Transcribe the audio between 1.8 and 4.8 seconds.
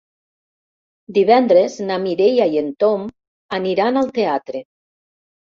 na Mireia i en Tom aniran al teatre.